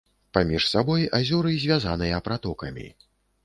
Паміж 0.37 0.63
сабой 0.71 1.03
азёры 1.19 1.53
звязаныя 1.67 2.25
пратокамі. 2.29 2.87